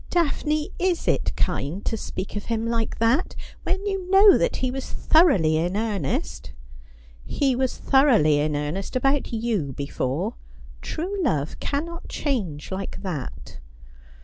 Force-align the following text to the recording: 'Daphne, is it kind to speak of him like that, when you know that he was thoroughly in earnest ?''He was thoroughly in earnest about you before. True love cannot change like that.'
'Daphne, 0.09 0.71
is 0.79 1.07
it 1.07 1.35
kind 1.35 1.85
to 1.85 1.95
speak 1.95 2.35
of 2.35 2.45
him 2.45 2.65
like 2.65 2.97
that, 2.97 3.35
when 3.61 3.85
you 3.85 4.09
know 4.09 4.35
that 4.35 4.55
he 4.55 4.71
was 4.71 4.89
thoroughly 4.89 5.57
in 5.57 5.77
earnest 5.77 6.53
?''He 7.23 7.55
was 7.55 7.77
thoroughly 7.77 8.39
in 8.39 8.55
earnest 8.55 8.95
about 8.95 9.31
you 9.31 9.73
before. 9.73 10.33
True 10.81 11.21
love 11.21 11.59
cannot 11.59 12.09
change 12.09 12.71
like 12.71 13.03
that.' 13.03 13.59